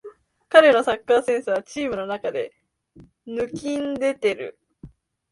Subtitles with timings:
[0.49, 2.51] 彼のサッカーセンスはチームの中で
[3.27, 4.57] 抜きんでてる